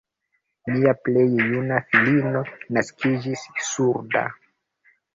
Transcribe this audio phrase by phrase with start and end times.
[0.71, 2.43] Mia plej juna filino
[2.79, 4.29] naskiĝis surda.